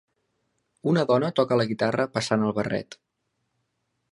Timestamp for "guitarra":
1.73-2.07